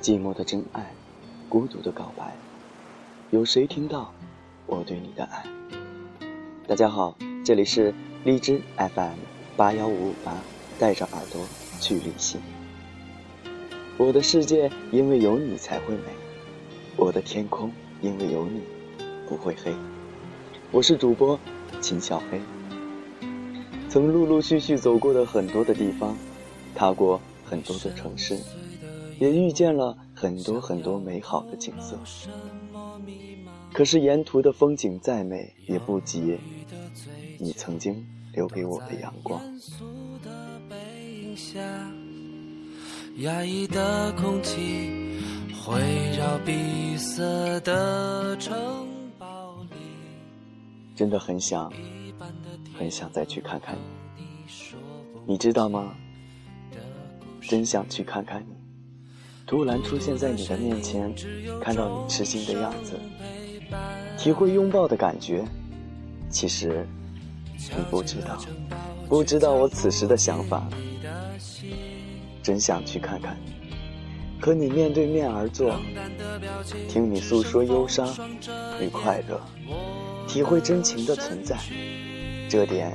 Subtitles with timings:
[0.00, 0.92] 寂寞的真爱，
[1.48, 2.36] 孤独的告白，
[3.30, 4.12] 有谁听到
[4.66, 5.44] 我对你的爱？
[6.68, 7.92] 大家好，这里是
[8.24, 9.16] 荔枝 FM
[9.56, 10.36] 八幺五五八，
[10.78, 11.44] 带着耳朵
[11.80, 12.40] 去旅行。
[13.96, 16.12] 我的世界因为有你才会美，
[16.96, 18.60] 我的天空因为有你
[19.26, 19.74] 不会黑。
[20.70, 21.38] 我是主播
[21.80, 22.40] 秦小黑，
[23.88, 26.16] 曾陆陆续续走过的很多的地方，
[26.74, 28.38] 踏过很多的城市，
[29.18, 31.98] 也遇见了很多很多美好的景色。
[33.72, 36.38] 可是沿途的风景再美，也不及
[37.38, 39.40] 你曾经留给我的阳光。
[43.18, 45.18] 压抑的空气
[45.64, 45.80] 会
[46.18, 47.22] 绕闭塞
[47.60, 48.54] 的城
[49.18, 49.76] 堡里。
[50.94, 51.72] 真的很想，
[52.74, 53.80] 很想再去看看你。
[55.26, 55.94] 你知道吗？
[57.40, 58.65] 真想去看看你。
[59.46, 61.14] 突然出现在你的面前，
[61.60, 62.98] 看到你吃惊的样子，
[64.18, 65.44] 体会拥抱的感觉。
[66.28, 66.84] 其实
[67.56, 68.36] 你不知道，
[69.08, 70.68] 不知道我此时的想法。
[72.42, 75.74] 真想去看看你，和你面对面而坐，
[76.88, 78.08] 听你诉说忧伤
[78.80, 79.40] 与快乐，
[80.26, 81.56] 体会真情的存在。
[82.48, 82.92] 这点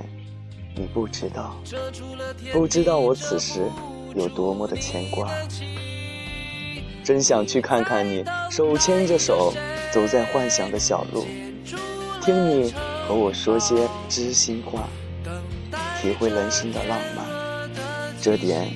[0.76, 1.56] 你不知道，
[2.52, 3.62] 不知道我此时
[4.16, 5.30] 有多么的牵挂。
[7.04, 9.54] 真想去看看你，手牵着手
[9.92, 11.26] 走在幻想的小路，
[12.22, 12.74] 听你
[13.08, 14.88] 和我说些知心话，
[16.02, 17.26] 体会人生的浪漫。
[18.22, 18.72] 这点。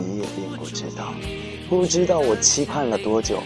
[0.00, 1.12] 你也并不知道，
[1.68, 3.42] 不知道我期盼了多久，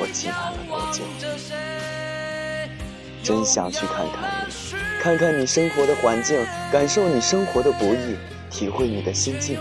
[0.00, 1.04] 我期盼了多久。
[3.22, 8.16] 真想去看看你，看看你生活的环境，感受你生活的不易，
[8.50, 9.60] 体会你的心境。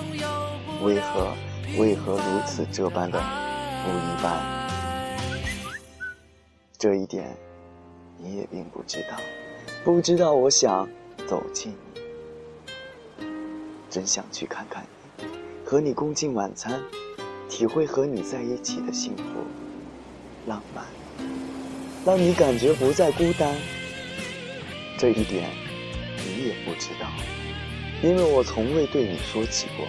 [0.82, 1.32] 为何，
[1.76, 3.20] 为何如此这般的
[3.84, 4.40] 不一般？
[6.78, 7.36] 这一点，
[8.20, 9.18] 你也并不知道，
[9.84, 10.88] 不知道我想
[11.28, 11.74] 走近
[13.18, 13.26] 你，
[13.90, 14.86] 真想去看看
[15.18, 15.26] 你。
[15.66, 16.80] 和你共进晚餐，
[17.50, 19.24] 体会和你在一起的幸福、
[20.46, 20.86] 浪漫，
[22.06, 23.56] 让你感觉不再孤单。
[25.00, 25.50] 这一点
[26.18, 27.08] 你也不知道，
[28.04, 29.88] 因为我从未对你说起过。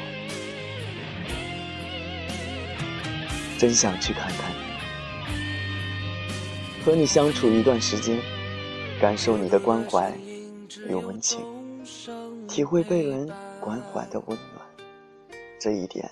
[3.65, 4.59] 真想去看看你，
[6.85, 8.21] 和你相处一段时间，
[9.01, 10.13] 感受你的关怀
[10.87, 11.41] 与温情，
[12.47, 13.27] 体会被人
[13.63, 14.63] 关怀的温暖。
[15.59, 16.07] 这一点，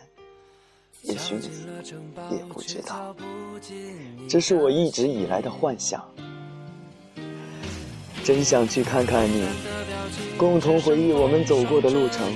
[1.02, 3.14] 也许你也不知道，
[4.26, 6.02] 这是我一直以来的幻想。
[8.24, 9.46] 真想去看看你，
[10.38, 12.32] 共同回忆我们走过的路程，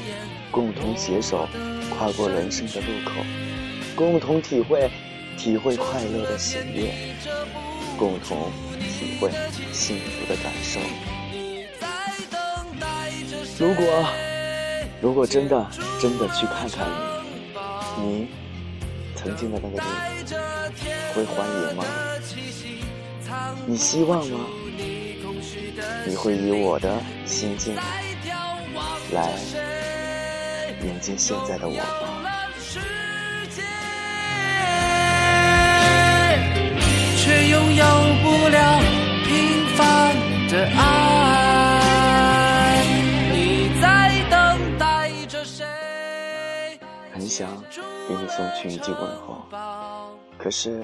[0.51, 1.49] 共同携手
[1.97, 3.13] 跨过人生的路口，
[3.95, 4.91] 共同体会
[5.37, 6.93] 体会快乐的喜悦，
[7.99, 9.31] 共同体会
[9.73, 10.81] 幸福的感受。
[13.59, 13.85] 如果。
[14.99, 15.71] 如果真的
[16.01, 16.89] 真的去看看
[17.99, 18.29] 你，你
[19.15, 19.83] 曾经的那个你
[21.15, 21.85] 会欢迎吗？
[23.67, 24.41] 你希望吗？
[26.07, 27.77] 你会以我的心境
[29.13, 29.35] 来
[30.83, 32.16] 迎接现在的我吗？
[47.37, 47.63] 想
[48.09, 49.47] 给你送去一句问候，
[50.39, 50.83] 可是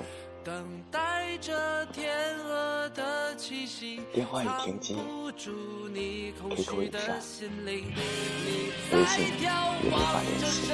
[4.12, 4.98] 电话已停机
[6.54, 7.18] ，QQ 已删，
[7.64, 9.48] 微信也
[9.82, 10.72] 无法联系。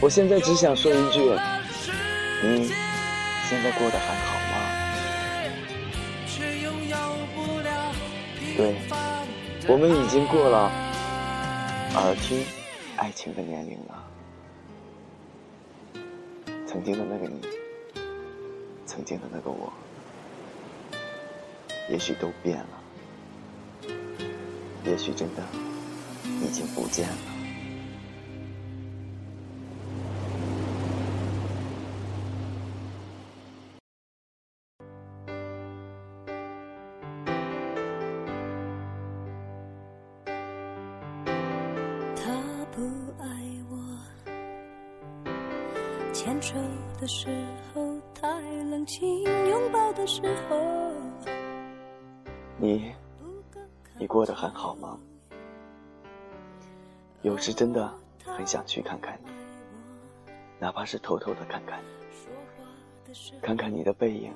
[0.00, 1.20] 我现在只想说一句：
[2.42, 2.72] 你
[3.50, 4.54] 现在过得还好吗？
[8.56, 8.74] 对，
[9.68, 10.72] 我们已经过了
[11.96, 12.42] 耳听
[12.96, 14.04] 爱情的年龄了。
[16.68, 17.40] 曾经的那个你，
[18.84, 19.72] 曾经的那个我，
[21.88, 23.88] 也许都变了，
[24.84, 25.42] 也许真的
[26.42, 27.37] 已经不见了。
[46.18, 46.56] 牵手
[47.00, 47.28] 的时
[47.72, 50.90] 候太冷清，拥抱的时候。
[52.56, 52.92] 你，
[53.96, 54.98] 你过得很好吗？
[57.22, 57.88] 有时真的
[58.24, 59.30] 很想去看看你，
[60.58, 61.80] 哪怕是偷偷的看看
[63.06, 64.34] 你，看看你的背影，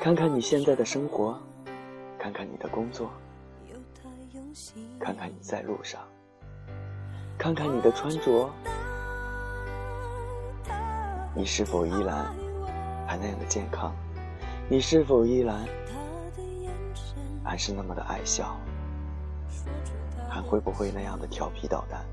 [0.00, 1.40] 看看你现在的生活，
[2.18, 3.12] 看看你的工作，
[4.98, 6.00] 看看你在路上，
[7.38, 8.50] 看看你的穿着，
[11.38, 12.26] 你是否依然
[13.06, 13.94] 还那样的健康？
[14.68, 15.64] 你是否依然
[17.44, 18.56] 还是那么的爱笑？
[20.28, 22.04] 还会不会那样的调皮捣蛋？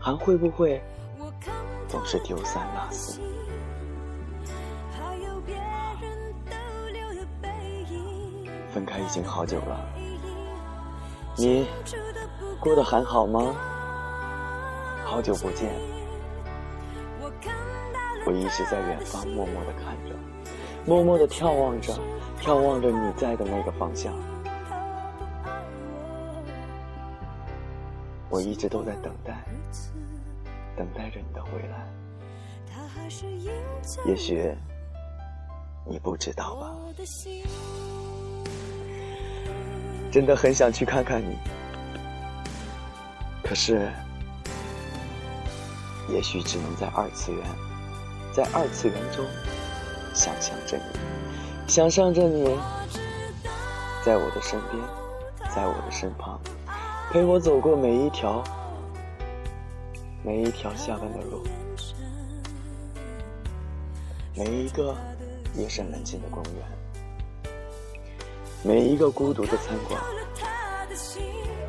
[0.00, 0.82] 还会不会？
[1.86, 3.20] 总是丢三落四。
[8.72, 9.78] 分开已经好久了，
[11.36, 11.68] 你
[12.58, 13.54] 过得还好吗？
[15.04, 15.72] 好久不见，
[18.28, 20.14] 我一直在远方默默的看着，
[20.84, 21.98] 默默的眺望着，
[22.42, 24.12] 眺望着你在的那个方向。
[28.28, 29.42] 我一直都在等待。
[30.76, 31.88] 等待着你的回来，
[34.04, 34.54] 也许
[35.86, 36.70] 你不知道吧。
[40.12, 41.38] 真的很想去看看你，
[43.42, 43.90] 可是，
[46.10, 47.42] 也许只能在二次元，
[48.38, 49.26] 在二次元中
[50.14, 50.82] 想象着你，
[51.66, 52.44] 想象着你，
[54.04, 54.80] 在我的身边，
[55.52, 56.38] 在我的身旁，
[57.10, 58.44] 陪我走过每一条。
[60.22, 61.42] 每一条下班的路，
[64.36, 64.94] 每一个
[65.56, 66.62] 夜深人静的公园，
[68.62, 70.00] 每一个孤独的餐馆，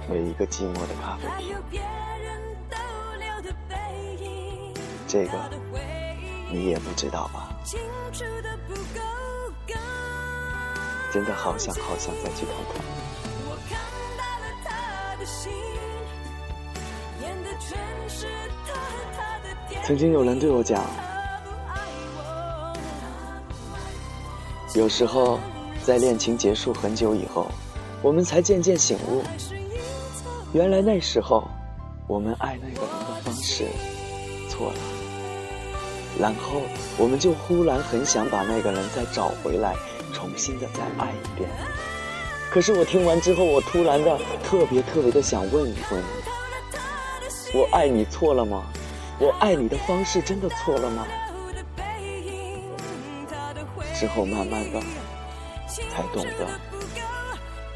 [0.08, 1.56] 每一个寂寞的咖啡厅，
[5.08, 5.32] 这个
[6.52, 7.50] 你也不知道吧？
[11.12, 12.84] 真的好想好想再去看看。
[19.84, 20.84] 曾经有人对我讲，
[24.76, 25.40] 有时候
[25.84, 27.50] 在恋情结束很久以后，
[28.04, 29.24] 我们才渐渐醒悟，
[30.54, 31.48] 原来那时候
[32.08, 33.66] 我们爱那个人的方式
[34.48, 34.78] 错了，
[36.20, 36.62] 然后
[36.98, 39.74] 我们就忽然很想把那个人再找回来，
[40.14, 41.50] 重新的再爱一遍。
[42.52, 46.06] 可是我听完之后，我突然的特别特别的想问一问你：
[47.54, 48.64] 我爱你错了吗？
[49.20, 51.08] 我爱你的方式真的错了吗？
[53.98, 54.82] 之后慢慢的
[55.94, 56.48] 才懂得，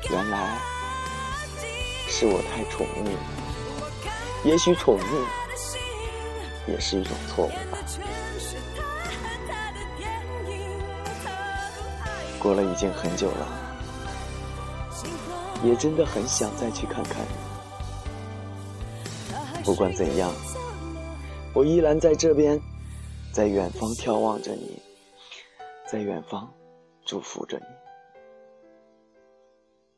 [0.10, 0.58] 原来
[2.08, 3.10] 是我太宠溺。
[4.44, 5.04] 也许宠溺
[6.68, 7.78] 也是一种错误吧。
[12.40, 13.48] 过了已经很久了，
[15.64, 17.26] 也真的很想再去看看。
[19.64, 20.32] 不管怎样。
[21.56, 22.60] 我依然在这边，
[23.32, 24.82] 在远方眺望着你，
[25.86, 26.52] 在远方
[27.06, 27.66] 祝福着你，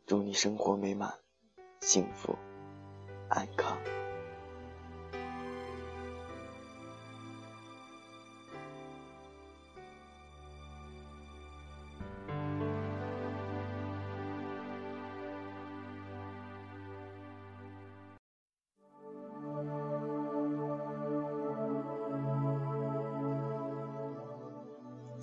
[0.06, 1.14] 祝你生活美满，
[1.80, 2.38] 幸福，
[3.30, 3.78] 安康。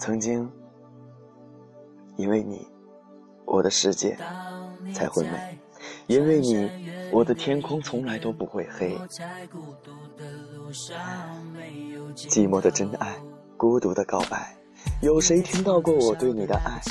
[0.02, 0.50] 曾经，
[2.16, 2.66] 因为你，
[3.44, 4.18] 我的世界
[4.92, 5.38] 才会美；
[6.08, 6.68] 因为你，
[7.12, 8.98] 我的天空从来都不会黑。
[12.16, 13.14] 寂寞的真爱，
[13.56, 14.56] 孤独的告白，
[15.02, 16.82] 有谁听到过我对你的爱？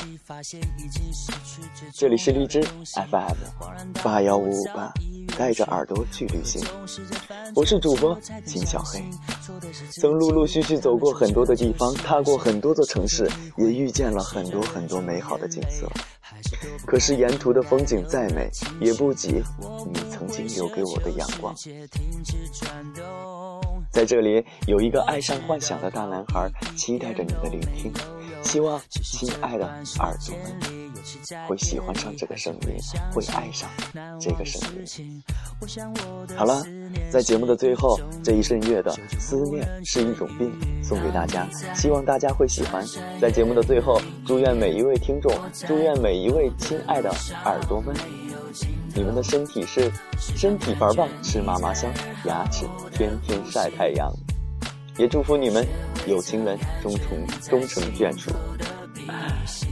[1.94, 4.94] 这里是荔枝 FM 八幺五五八。
[5.41, 6.63] 带着耳朵去旅行，
[7.55, 9.03] 我是主播金小黑，
[10.00, 15.89] 曾陆陆续续走过很多的地方，踏过很多座城市，也遇见了很多很多美好的景色。
[16.86, 19.41] 可是沿途的风景再美，也不及
[19.91, 21.55] 你曾经留给我的阳光。
[23.89, 27.91] 在这里，有一个爱上幻想的大男孩，期待着你的聆听。
[28.43, 29.65] 希望亲爱的
[29.98, 30.81] 耳朵们
[31.48, 32.75] 会喜欢上这个声音，
[33.13, 33.70] 会爱上
[34.20, 35.24] 这个声音。
[36.36, 36.63] 好了，
[37.12, 40.51] 在节目的最后，这一声月的思念是一种病，
[40.84, 42.86] 送给大家，希望大家会喜欢。
[43.20, 45.31] 在节目的最后，祝愿每一位听众，
[45.67, 47.10] 祝愿每一位亲爱的
[47.46, 47.96] 耳朵们，
[48.96, 51.91] 你们的身体是身体棒棒，吃嘛嘛香，
[52.25, 54.12] 牙齿天天晒太阳。
[54.98, 55.65] 也祝福你们
[56.05, 58.29] 有情人终成终成眷属，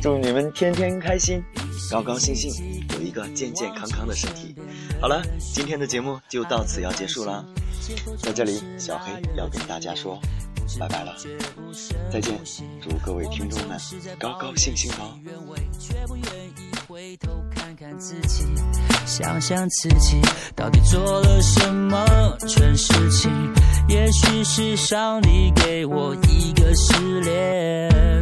[0.01, 1.43] 祝你们天天开心，
[1.91, 2.51] 高高兴兴，
[2.93, 4.55] 有一个健健康康的身体。
[5.01, 5.21] 好了，
[5.53, 7.43] 今天的节目就到此要结束啦。
[8.21, 10.17] 在这里，小黑要跟大家说
[10.79, 11.13] 拜拜了，
[12.09, 12.39] 再见！
[12.81, 13.77] 祝各位听众们
[14.17, 15.19] 高高兴兴哦。
[19.05, 20.21] 想想自己
[20.55, 23.29] 到底做了什么蠢事情？
[23.89, 28.21] 也许是上帝给我一个试炼，